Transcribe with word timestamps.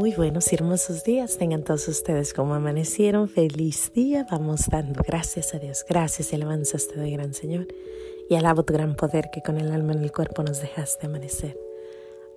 Muy 0.00 0.14
buenos 0.14 0.50
y 0.50 0.54
hermosos 0.54 1.04
días 1.04 1.36
tengan 1.36 1.62
todos 1.62 1.86
ustedes 1.86 2.32
como 2.32 2.54
amanecieron. 2.54 3.28
Feliz 3.28 3.92
día. 3.92 4.26
Vamos 4.30 4.62
dando 4.70 5.02
gracias 5.06 5.52
a 5.52 5.58
Dios. 5.58 5.84
Gracias 5.86 6.32
y 6.32 6.36
alabanzas 6.36 6.88
te 6.88 6.98
doy, 6.98 7.10
gran 7.10 7.34
Señor. 7.34 7.68
Y 8.30 8.34
alabo 8.34 8.62
tu 8.62 8.72
gran 8.72 8.96
poder 8.96 9.28
que 9.30 9.42
con 9.42 9.58
el 9.58 9.70
alma 9.70 9.92
en 9.92 10.02
el 10.02 10.10
cuerpo 10.10 10.42
nos 10.42 10.62
dejaste 10.62 11.04
amanecer. 11.04 11.54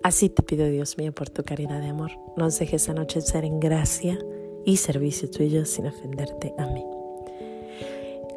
Así 0.03 0.27
te 0.27 0.43
pido, 0.43 0.67
Dios 0.67 0.97
mío, 0.97 1.13
por 1.13 1.29
tu 1.29 1.45
caridad 1.45 1.79
de 1.79 1.87
amor. 1.87 2.11
Nos 2.35 2.59
dejes 2.59 2.89
anochecer 2.89 3.45
en 3.45 3.61
gracia 3.61 4.19
y 4.65 4.75
servicio 4.75 5.31
tuyo 5.31 5.63
sin 5.63 5.87
ofenderte. 5.87 6.53
Amén. 6.57 6.83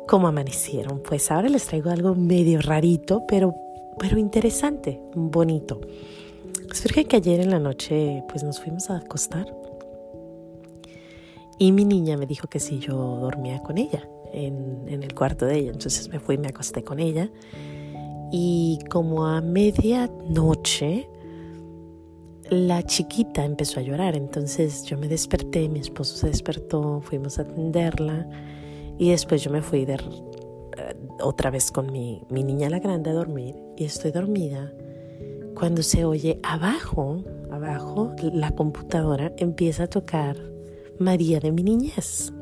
¿Cómo 0.06 0.28
amanecieron? 0.28 1.02
Pues 1.02 1.32
ahora 1.32 1.48
les 1.48 1.66
traigo 1.66 1.90
algo 1.90 2.14
medio 2.14 2.60
rarito, 2.60 3.24
pero, 3.26 3.56
pero 3.98 4.18
interesante, 4.18 5.00
bonito. 5.16 5.80
Surge 6.76 7.06
que 7.06 7.16
ayer 7.16 7.40
en 7.40 7.50
la 7.50 7.58
noche 7.58 8.22
pues 8.28 8.44
nos 8.44 8.60
fuimos 8.60 8.90
a 8.90 8.98
acostar. 8.98 9.46
Y 11.58 11.72
mi 11.72 11.86
niña 11.86 12.18
me 12.18 12.26
dijo 12.26 12.48
que 12.48 12.60
si 12.60 12.80
yo 12.80 12.94
dormía 12.94 13.62
con 13.62 13.78
ella 13.78 14.06
en, 14.34 14.84
en 14.86 15.02
el 15.02 15.14
cuarto 15.14 15.46
de 15.46 15.56
ella. 15.56 15.70
Entonces 15.70 16.10
me 16.10 16.20
fui 16.20 16.34
y 16.34 16.38
me 16.38 16.48
acosté 16.48 16.84
con 16.84 16.98
ella. 16.98 17.30
Y 18.30 18.78
como 18.90 19.26
a 19.26 19.40
medianoche 19.40 21.08
la 22.50 22.82
chiquita 22.82 23.42
empezó 23.42 23.80
a 23.80 23.82
llorar. 23.82 24.14
Entonces 24.14 24.84
yo 24.84 24.98
me 24.98 25.08
desperté, 25.08 25.70
mi 25.70 25.78
esposo 25.78 26.14
se 26.14 26.26
despertó, 26.26 27.00
fuimos 27.00 27.38
a 27.38 27.42
atenderla. 27.42 28.28
Y 28.98 29.12
después 29.12 29.42
yo 29.42 29.50
me 29.50 29.62
fui 29.62 29.86
de, 29.86 29.94
eh, 29.94 29.98
otra 31.22 31.50
vez 31.50 31.70
con 31.70 31.90
mi, 31.90 32.20
mi 32.28 32.44
niña 32.44 32.68
la 32.68 32.80
grande 32.80 33.08
a 33.08 33.14
dormir. 33.14 33.56
Y 33.78 33.84
estoy 33.84 34.10
dormida 34.10 34.70
cuando 35.56 35.82
se 35.82 36.04
oye 36.04 36.38
abajo, 36.42 37.24
abajo, 37.50 38.14
la 38.32 38.50
computadora 38.50 39.32
empieza 39.38 39.84
a 39.84 39.86
tocar 39.86 40.36
María 40.98 41.40
de 41.40 41.50
mi 41.50 41.62
niñez, 41.62 42.32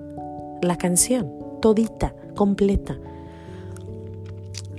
la 0.63 0.77
canción, 0.77 1.33
todita, 1.63 2.15
completa. 2.35 2.99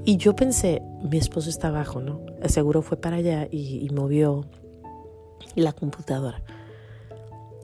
Y 0.03 0.17
yo 0.17 0.35
pensé, 0.35 0.81
mi 1.01 1.17
esposo 1.17 1.49
está 1.49 1.69
abajo, 1.69 2.01
¿no? 2.01 2.19
Seguro 2.47 2.81
fue 2.81 2.97
para 2.97 3.17
allá 3.17 3.47
y, 3.49 3.89
movió 3.93 4.45
la 5.55 5.71
computadora. 5.71 6.43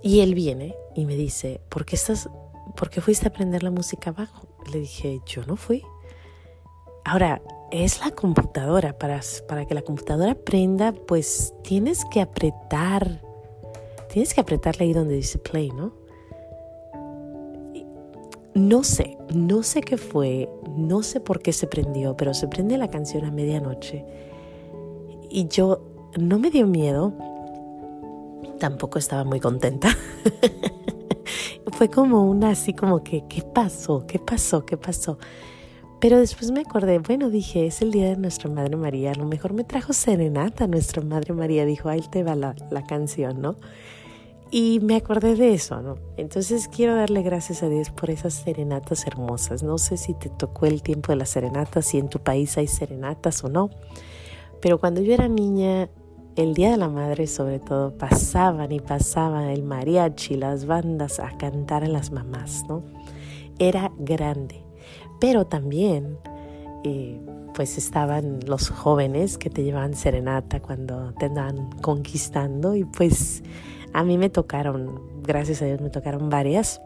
Y 0.02 0.22
él 0.22 0.34
viene 0.34 0.73
y 0.95 1.06
me 1.06 1.16
dice, 1.17 1.60
¿por 1.67 1.86
qué, 1.86 1.98
estás, 1.98 2.30
¿por 2.78 2.90
qué 2.90 3.02
fuiste 3.02 3.28
a 3.28 3.30
aprender 3.30 3.62
la 3.62 3.72
música 3.72 4.12
abajo? 4.12 4.48
Le 4.72 4.80
dije, 4.80 5.20
yo 5.26 5.45
no 5.45 5.58
fui. 5.58 5.84
Ahora, 7.04 7.42
es 7.72 8.00
la 8.00 8.12
computadora. 8.12 8.98
Para, 8.98 9.22
para 9.48 9.66
que 9.66 9.74
la 9.74 9.82
computadora 9.82 10.36
prenda, 10.36 10.92
pues 10.92 11.54
tienes 11.64 12.06
que 12.06 12.22
apretar. 12.22 13.22
Tienes 14.12 14.34
que 14.34 14.42
apretarle 14.42 14.86
ahí 14.86 14.94
donde 14.94 15.16
dice 15.16 15.40
play, 15.40 15.70
¿no? 15.70 15.94
No 18.54 18.84
sé, 18.84 19.18
no 19.34 19.64
sé 19.64 19.80
qué 19.80 19.96
fue, 19.98 20.50
no 20.76 21.04
sé 21.04 21.22
por 21.22 21.42
qué 21.42 21.54
se 21.54 21.68
prendió, 21.68 22.18
pero 22.18 22.34
se 22.34 22.50
prende 22.50 22.78
la 22.78 22.90
canción 22.90 23.24
a 23.24 23.32
medianoche. 23.32 24.04
Y 25.30 25.48
yo 25.48 25.80
no 26.20 26.38
me 26.38 26.52
dio 26.52 26.68
miedo, 26.68 27.14
tampoco 28.60 29.00
estaba 29.00 29.24
muy 29.24 29.40
contenta. 29.40 29.88
fue 31.78 31.90
como 31.90 32.30
una 32.30 32.50
así 32.50 32.74
como 32.74 33.04
que, 33.04 33.24
¿qué 33.30 33.42
pasó? 33.42 34.06
¿Qué 34.06 34.20
pasó? 34.20 34.66
¿Qué 34.66 34.76
pasó? 34.76 35.18
Pero 36.02 36.18
después 36.18 36.50
me 36.50 36.62
acordé, 36.62 36.98
bueno, 36.98 37.30
dije, 37.30 37.68
es 37.68 37.84
el 37.84 37.92
día 37.92 38.10
de 38.10 38.18
nuestra 38.18 38.50
Madre 38.50 38.76
María, 38.76 39.12
a 39.12 39.16
lo 39.16 39.26
mejor 39.26 39.54
me 39.54 39.64
trajo 39.64 39.94
serenata 39.94 40.66
nuestra 40.66 41.04
Madre 41.04 41.32
María, 41.36 41.64
dijo, 41.64 41.90
ahí 41.90 42.02
te 42.12 42.24
va 42.24 42.34
la, 42.34 42.56
la 42.72 42.84
canción, 42.88 43.40
¿no? 43.40 43.56
Y 44.50 44.80
me 44.80 44.96
acordé 44.96 45.36
de 45.36 45.54
eso, 45.54 45.80
¿no? 45.84 45.98
Entonces 46.17 46.67
quiero 46.67 46.95
darle 46.95 47.22
gracias 47.22 47.61
a 47.61 47.70
Dios 47.70 47.92
por 47.92 48.10
esas 48.10 48.34
serenatas 48.34 49.06
hermosas. 49.06 49.61
No 49.61 49.78
sé 49.78 49.95
si 49.95 50.16
te 50.16 50.30
tocó 50.30 50.66
el 50.66 50.82
tiempo 50.82 51.11
de 51.11 51.17
las 51.17 51.30
serenatas, 51.30 51.86
si 51.86 52.00
en 52.00 52.10
tu 52.10 52.17
país 52.17 52.58
hay 52.58 52.66
serenatas 52.66 53.44
o 53.44 53.50
no, 53.50 53.70
pero 54.60 54.80
cuando 54.80 55.02
yo 55.02 55.14
era 55.14 55.28
niña, 55.28 55.88
el 56.36 56.56
Día 56.56 56.72
de 56.72 56.78
la 56.78 56.90
Madre 56.90 57.28
sobre 57.28 57.60
todo, 57.60 57.95
pasaban 57.95 58.72
y 58.72 58.80
pasaban 58.80 59.50
el 59.50 59.61
mariachi, 59.61 60.36
las 60.36 60.66
bandas 60.66 61.20
a 61.20 61.38
cantar 61.38 61.84
a 61.84 61.88
las 61.88 62.11
mamás, 62.11 62.66
¿no? 62.67 62.84
Era 63.60 63.92
grande 64.00 64.70
pero 65.21 65.45
también 65.45 66.17
eh, 66.83 67.21
pues 67.54 67.77
estaban 67.77 68.39
los 68.48 68.70
jóvenes 68.70 69.37
que 69.37 69.52
te 69.52 69.64
llevaban 69.64 69.93
serenata 69.93 70.59
cuando 70.59 71.14
te 71.14 71.27
andaban 71.27 71.70
conquistando 71.82 72.76
y 72.76 72.83
pues 72.86 73.43
a 73.93 74.04
mí 74.04 74.17
me 74.17 74.30
tocaron, 74.30 75.21
gracias 75.21 75.61
a 75.61 75.65
Dios 75.65 75.80
me 75.80 75.92
tocaron 75.92 76.30
varias. 76.30 76.81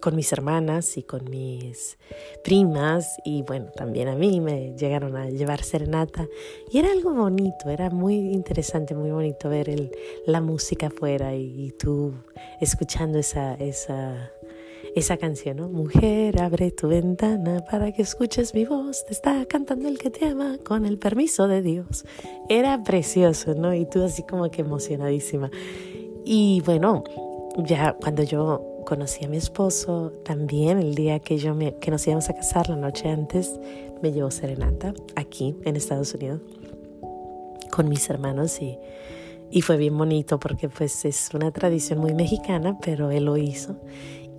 con 0.00 0.14
mis 0.14 0.32
hermanas 0.32 0.96
y 0.96 1.02
con 1.02 1.24
mis 1.30 1.98
primas 2.44 3.16
y 3.24 3.42
bueno, 3.42 3.70
también 3.74 4.08
a 4.08 4.14
mí 4.14 4.40
me 4.40 4.76
llegaron 4.76 5.16
a 5.16 5.30
llevar 5.30 5.64
serenata 5.64 6.28
y 6.70 6.78
era 6.78 6.92
algo 6.92 7.14
bonito, 7.14 7.70
era 7.70 7.90
muy 7.90 8.14
interesante, 8.14 8.94
muy 8.94 9.10
bonito 9.10 9.48
ver 9.48 9.70
el, 9.70 9.90
la 10.26 10.40
música 10.40 10.88
afuera 10.88 11.34
y, 11.34 11.68
y 11.68 11.70
tú 11.72 12.12
escuchando 12.60 13.18
esa, 13.18 13.54
esa 13.54 14.30
esa 14.94 15.16
canción, 15.16 15.58
¿no? 15.58 15.68
Mujer, 15.68 16.40
abre 16.40 16.70
tu 16.70 16.88
ventana 16.88 17.64
para 17.70 17.92
que 17.92 18.02
escuches 18.02 18.54
mi 18.54 18.64
voz. 18.64 19.04
Te 19.04 19.12
está 19.12 19.44
cantando 19.46 19.88
el 19.88 19.98
que 19.98 20.10
te 20.10 20.26
ama 20.26 20.58
con 20.64 20.86
el 20.86 20.98
permiso 20.98 21.48
de 21.48 21.62
Dios. 21.62 22.04
Era 22.48 22.82
precioso, 22.82 23.54
¿no? 23.54 23.74
Y 23.74 23.86
tú 23.86 24.02
así 24.02 24.22
como 24.22 24.50
que 24.50 24.62
emocionadísima. 24.62 25.50
Y 26.24 26.62
bueno, 26.64 27.04
ya 27.58 27.94
cuando 27.94 28.22
yo 28.22 28.82
conocí 28.86 29.24
a 29.24 29.28
mi 29.28 29.36
esposo, 29.36 30.12
también 30.24 30.78
el 30.78 30.94
día 30.94 31.18
que, 31.18 31.38
yo 31.38 31.56
que 31.80 31.90
nos 31.90 32.06
íbamos 32.06 32.28
a 32.30 32.34
casar, 32.34 32.68
la 32.68 32.76
noche 32.76 33.08
antes, 33.08 33.58
me 34.02 34.12
llevó 34.12 34.30
serenata 34.30 34.94
aquí 35.16 35.56
en 35.64 35.76
Estados 35.76 36.14
Unidos 36.14 36.40
con 37.70 37.88
mis 37.88 38.08
hermanos 38.08 38.60
y, 38.62 38.78
y 39.50 39.60
fue 39.62 39.76
bien 39.76 39.96
bonito 39.96 40.40
porque 40.40 40.68
pues 40.68 41.04
es 41.04 41.30
una 41.34 41.50
tradición 41.50 41.98
muy 41.98 42.14
mexicana, 42.14 42.78
pero 42.80 43.10
él 43.10 43.26
lo 43.26 43.36
hizo 43.36 43.76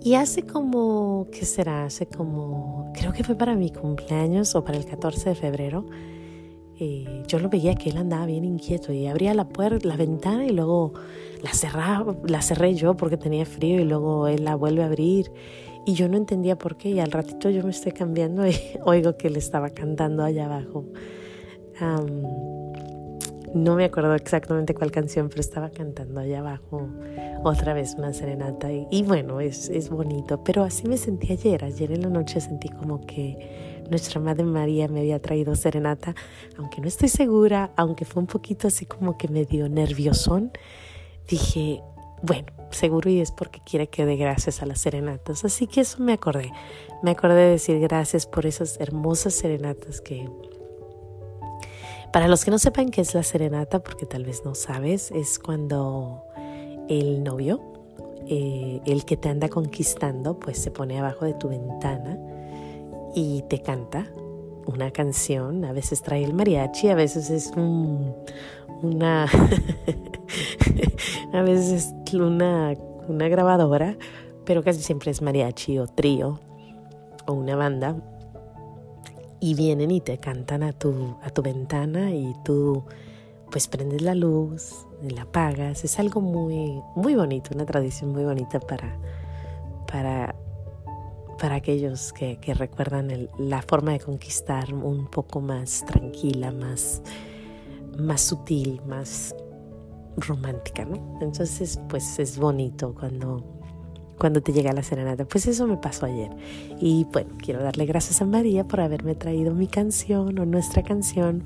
y 0.02 0.14
hace 0.14 0.42
como, 0.42 1.26
¿qué 1.30 1.44
será? 1.44 1.84
Hace 1.84 2.06
como, 2.06 2.90
creo 2.94 3.12
que 3.12 3.22
fue 3.22 3.34
para 3.34 3.54
mi 3.54 3.70
cumpleaños 3.70 4.54
o 4.54 4.64
para 4.64 4.78
el 4.78 4.86
14 4.86 5.30
de 5.30 5.34
febrero. 5.34 5.84
Eh, 6.78 7.24
yo 7.28 7.38
lo 7.38 7.50
veía 7.50 7.74
que 7.74 7.90
él 7.90 7.98
andaba 7.98 8.24
bien 8.24 8.44
inquieto 8.44 8.92
y 8.92 9.06
abría 9.06 9.34
la 9.34 9.46
puerta, 9.46 9.86
la 9.86 9.96
ventana 9.96 10.46
y 10.46 10.50
luego 10.50 10.94
la 11.42 11.52
cerraba, 11.52 12.16
la 12.26 12.40
cerré 12.40 12.74
yo 12.74 12.96
porque 12.96 13.18
tenía 13.18 13.44
frío 13.44 13.78
y 13.80 13.84
luego 13.84 14.26
él 14.28 14.44
la 14.44 14.54
vuelve 14.54 14.82
a 14.82 14.86
abrir 14.86 15.30
y 15.84 15.92
yo 15.92 16.08
no 16.08 16.16
entendía 16.16 16.56
por 16.56 16.78
qué 16.78 16.90
y 16.90 17.00
al 17.00 17.10
ratito 17.10 17.50
yo 17.50 17.62
me 17.64 17.70
estoy 17.70 17.92
cambiando 17.92 18.46
y 18.46 18.54
oigo 18.86 19.18
que 19.18 19.28
él 19.28 19.36
estaba 19.36 19.68
cantando 19.68 20.24
allá 20.24 20.46
abajo. 20.46 20.86
No 23.54 23.74
me 23.74 23.84
acuerdo 23.84 24.14
exactamente 24.14 24.74
cuál 24.74 24.90
canción, 24.90 25.28
pero 25.28 25.40
estaba 25.40 25.70
cantando 25.70 26.20
allá 26.20 26.40
abajo 26.40 26.88
otra 27.42 27.74
vez 27.74 27.94
una 27.98 28.12
serenata 28.12 28.68
y, 28.70 29.02
bueno, 29.02 29.40
es, 29.40 29.68
es, 29.68 29.90
bonito, 29.90 30.42
pero 30.44 30.62
así 30.62 30.86
me 30.86 30.96
sentí 30.96 31.32
ayer, 31.32 31.64
ayer 31.64 31.92
en 31.92 32.02
la 32.02 32.08
noche 32.08 32.40
sentí 32.40 32.68
como 32.68 33.04
que 33.06 33.84
nuestra 33.90 34.20
Madre 34.20 34.44
María 34.44 34.88
me 34.88 35.00
había 35.00 35.20
traído 35.20 35.56
serenata, 35.56 36.14
aunque 36.58 36.80
no 36.80 36.88
estoy 36.88 37.08
segura, 37.08 37.72
aunque 37.76 38.04
fue 38.04 38.20
un 38.20 38.26
poquito 38.26 38.68
así 38.68 38.86
como 38.86 39.18
que 39.18 39.26
medio 39.28 39.68
nerviosón, 39.68 40.52
dije, 41.28 41.82
bueno, 42.22 42.46
seguro 42.70 43.10
y 43.10 43.20
es 43.20 43.32
porque 43.32 43.60
quiere 43.64 43.88
que 43.88 44.06
dé 44.06 44.16
gracias 44.16 44.62
a 44.62 44.66
las 44.66 44.80
serenatas, 44.80 45.44
así 45.44 45.66
que 45.66 45.80
eso 45.80 46.02
me 46.02 46.12
acordé, 46.12 46.52
me 47.02 47.10
acordé 47.10 47.36
de 47.36 47.50
decir 47.50 47.80
gracias 47.80 48.26
por 48.26 48.46
esas 48.46 48.78
hermosas 48.80 49.34
serenatas 49.34 50.00
que... 50.00 50.28
Para 52.12 52.26
los 52.26 52.44
que 52.44 52.50
no 52.50 52.58
sepan 52.58 52.90
qué 52.90 53.02
es 53.02 53.14
la 53.14 53.22
serenata, 53.22 53.78
porque 53.80 54.04
tal 54.04 54.24
vez 54.24 54.44
no 54.44 54.56
sabes, 54.56 55.12
es 55.12 55.38
cuando 55.38 56.24
el 56.88 57.22
novio, 57.22 57.60
eh, 58.26 58.80
el 58.84 59.04
que 59.04 59.16
te 59.16 59.28
anda 59.28 59.48
conquistando, 59.48 60.36
pues 60.38 60.58
se 60.58 60.72
pone 60.72 60.98
abajo 60.98 61.24
de 61.24 61.34
tu 61.34 61.48
ventana 61.48 62.18
y 63.14 63.44
te 63.48 63.62
canta 63.62 64.08
una 64.66 64.90
canción, 64.90 65.64
a 65.64 65.72
veces 65.72 66.02
trae 66.02 66.24
el 66.24 66.34
mariachi, 66.34 66.88
a 66.88 66.96
veces 66.96 67.30
es 67.30 67.52
una, 68.82 69.24
a 71.32 71.42
veces 71.42 71.72
es 71.72 71.94
una, 72.14 72.74
una 73.08 73.28
grabadora, 73.28 73.96
pero 74.44 74.64
casi 74.64 74.82
siempre 74.82 75.12
es 75.12 75.22
mariachi 75.22 75.78
o 75.78 75.86
trío 75.86 76.40
o 77.26 77.34
una 77.34 77.54
banda 77.54 77.94
y 79.40 79.54
vienen 79.54 79.90
y 79.90 80.00
te 80.00 80.18
cantan 80.18 80.62
a 80.62 80.72
tu, 80.72 81.16
a 81.22 81.30
tu 81.30 81.42
ventana 81.42 82.12
y 82.12 82.34
tú 82.44 82.84
pues 83.50 83.66
prendes 83.66 84.02
la 84.02 84.14
luz, 84.14 84.86
la 85.02 85.22
apagas. 85.22 85.84
Es 85.84 85.98
algo 85.98 86.20
muy, 86.20 86.80
muy 86.94 87.14
bonito, 87.14 87.50
una 87.54 87.66
tradición 87.66 88.12
muy 88.12 88.24
bonita 88.24 88.60
para, 88.60 88.96
para, 89.90 90.36
para 91.38 91.56
aquellos 91.56 92.12
que, 92.12 92.36
que 92.36 92.54
recuerdan 92.54 93.28
la 93.38 93.62
forma 93.62 93.92
de 93.92 94.00
conquistar 94.00 94.72
un 94.72 95.08
poco 95.08 95.40
más 95.40 95.84
tranquila, 95.84 96.52
más, 96.52 97.02
más 97.98 98.20
sutil, 98.20 98.80
más, 98.86 99.34
romántica, 100.16 100.84
¿no? 100.84 101.18
Entonces, 101.20 101.78
pues 101.88 102.18
es 102.18 102.38
bonito 102.38 102.94
cuando, 102.94 103.59
cuando 104.20 104.42
te 104.42 104.52
llega 104.52 104.72
la 104.72 104.84
serenata. 104.84 105.24
Pues 105.24 105.46
eso 105.48 105.66
me 105.66 105.78
pasó 105.78 106.06
ayer. 106.06 106.30
Y 106.78 107.04
bueno, 107.12 107.30
quiero 107.42 107.60
darle 107.62 107.86
gracias 107.86 108.22
a 108.22 108.26
María 108.26 108.62
por 108.62 108.80
haberme 108.80 109.16
traído 109.16 109.54
mi 109.54 109.66
canción 109.66 110.38
o 110.38 110.46
nuestra 110.46 110.84
canción, 110.84 111.42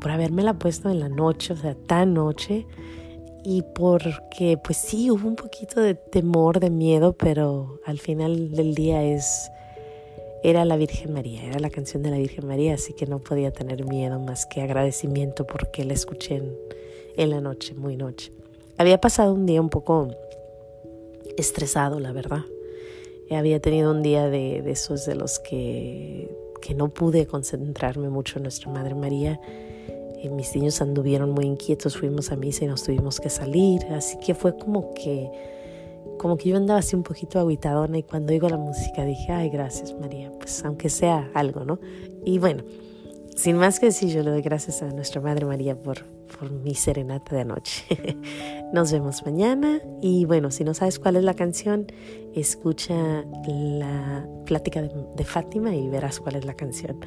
por 0.00 0.10
haberme 0.10 0.42
la 0.42 0.58
puesto 0.58 0.90
en 0.90 1.00
la 1.00 1.08
noche, 1.08 1.54
o 1.54 1.56
sea, 1.56 1.74
tan 1.74 2.12
noche. 2.12 2.66
Y 3.44 3.62
porque, 3.74 4.58
pues 4.62 4.76
sí, 4.76 5.10
hubo 5.10 5.26
un 5.26 5.36
poquito 5.36 5.80
de 5.80 5.94
temor, 5.94 6.58
de 6.58 6.68
miedo, 6.68 7.12
pero 7.12 7.80
al 7.86 8.00
final 8.00 8.50
del 8.50 8.74
día 8.74 9.04
es 9.04 9.48
era 10.42 10.64
la 10.64 10.76
Virgen 10.76 11.12
María, 11.12 11.42
era 11.44 11.58
la 11.58 11.70
canción 11.70 12.02
de 12.02 12.10
la 12.10 12.18
Virgen 12.18 12.46
María, 12.46 12.74
así 12.74 12.92
que 12.92 13.06
no 13.06 13.18
podía 13.18 13.50
tener 13.50 13.84
miedo 13.84 14.20
más 14.20 14.46
que 14.46 14.62
agradecimiento 14.62 15.46
porque 15.46 15.84
la 15.84 15.94
escuché 15.94 16.42
en, 17.16 17.30
la 17.30 17.40
noche, 17.40 17.74
muy 17.74 17.96
noche. 17.96 18.32
Había 18.78 19.00
pasado 19.00 19.32
un 19.32 19.46
día 19.46 19.60
un 19.60 19.70
poco 19.70 20.08
estresado, 21.36 22.00
la 22.00 22.12
verdad. 22.12 22.44
Había 23.30 23.60
tenido 23.60 23.90
un 23.90 24.02
día 24.02 24.28
de, 24.28 24.58
esos 24.70 25.04
de 25.06 25.16
los 25.16 25.40
que, 25.40 26.30
que, 26.60 26.74
no 26.74 26.88
pude 26.88 27.26
concentrarme 27.26 28.08
mucho 28.08 28.38
en 28.38 28.44
Nuestra 28.44 28.70
Madre 28.70 28.94
María. 28.94 29.40
Eh, 30.22 30.30
mis 30.30 30.54
niños 30.54 30.80
anduvieron 30.80 31.32
muy 31.32 31.44
inquietos, 31.44 31.96
fuimos 31.96 32.30
a 32.30 32.36
misa 32.36 32.64
y 32.64 32.68
nos 32.68 32.84
tuvimos 32.84 33.18
que 33.18 33.28
salir, 33.28 33.84
así 33.86 34.16
que 34.18 34.34
fue 34.34 34.56
como 34.56 34.94
que 34.94 35.30
como 36.18 36.36
que 36.36 36.48
yo 36.48 36.56
andaba 36.56 36.80
así 36.80 36.96
un 36.96 37.02
poquito 37.02 37.38
aguitadona 37.38 37.98
y 37.98 38.02
cuando 38.02 38.32
oigo 38.32 38.48
la 38.48 38.56
música 38.56 39.04
dije, 39.04 39.32
ay, 39.32 39.50
gracias 39.50 39.94
María, 40.00 40.32
pues 40.38 40.64
aunque 40.64 40.88
sea 40.88 41.30
algo, 41.34 41.64
¿no? 41.64 41.78
Y 42.24 42.38
bueno, 42.38 42.62
sin 43.36 43.56
más 43.56 43.78
que 43.78 43.86
decir, 43.86 44.08
yo 44.08 44.22
le 44.22 44.30
doy 44.30 44.42
gracias 44.42 44.82
a 44.82 44.86
nuestra 44.86 45.20
Madre 45.20 45.44
María 45.44 45.78
por, 45.78 46.04
por 46.38 46.50
mi 46.50 46.74
serenata 46.74 47.36
de 47.36 47.42
anoche. 47.42 47.84
Nos 48.72 48.90
vemos 48.90 49.24
mañana 49.24 49.80
y 50.00 50.24
bueno, 50.24 50.50
si 50.50 50.64
no 50.64 50.74
sabes 50.74 50.98
cuál 50.98 51.16
es 51.16 51.24
la 51.24 51.34
canción, 51.34 51.86
escucha 52.34 53.24
la 53.46 54.26
plática 54.46 54.80
de, 54.80 54.90
de 55.14 55.24
Fátima 55.24 55.74
y 55.74 55.88
verás 55.88 56.18
cuál 56.18 56.36
es 56.36 56.46
la 56.46 56.54
canción. 56.54 56.98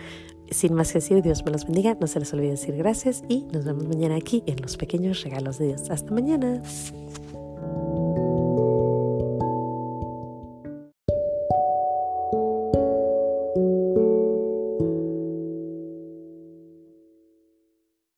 Sin 0.52 0.74
más 0.74 0.94
que 0.94 1.00
decir, 1.00 1.22
Dios 1.22 1.44
me 1.44 1.52
los 1.52 1.66
bendiga, 1.66 1.98
no 2.00 2.08
se 2.08 2.20
les 2.20 2.32
olvide 2.34 2.52
decir 2.52 2.76
gracias 2.76 3.24
y 3.28 3.46
nos 3.52 3.66
vemos 3.66 3.88
mañana 3.88 4.16
aquí 4.16 4.44
en 4.46 4.62
los 4.62 4.78
pequeños 4.78 5.24
regalos 5.24 5.58
de 5.58 5.68
Dios. 5.68 5.90
Hasta 5.90 6.12
mañana. 6.14 6.62